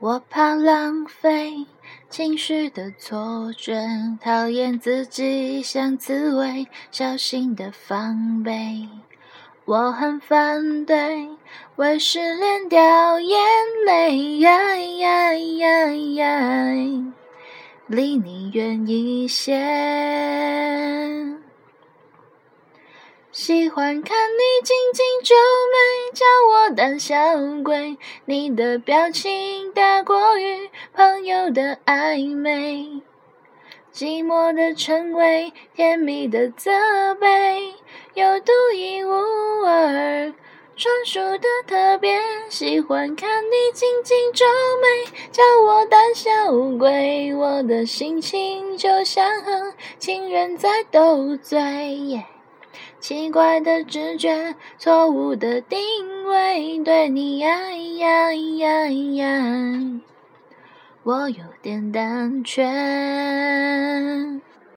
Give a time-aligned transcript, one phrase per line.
[0.00, 1.66] 我怕浪费
[2.08, 3.82] 情绪的错觉，
[4.22, 8.88] 讨厌自己像刺猬，小心的防备。
[9.64, 11.28] 我很反对
[11.74, 13.36] 为失恋掉眼
[13.86, 14.38] 泪，
[17.88, 19.56] 离你远一些。
[23.32, 25.76] 喜欢看你紧紧皱眉，
[26.14, 27.14] 叫我胆小
[27.64, 27.96] 鬼。
[28.24, 33.02] 你的表情大过于朋友的暧昧，
[33.92, 36.70] 寂寞的称谓，甜蜜的责
[37.20, 37.74] 备，
[38.14, 39.12] 有独一无
[39.66, 40.32] 二、
[40.76, 42.20] 专属的特别。
[42.48, 44.44] 喜欢看你紧紧皱
[44.80, 46.30] 眉，叫我胆小
[46.78, 47.34] 鬼。
[47.34, 51.58] 我的心情就像和情人在斗嘴。
[53.00, 55.78] 奇怪的直觉，错误的定
[56.26, 60.00] 位，对你呀呀呀呀，
[61.04, 62.62] 我有点胆怯。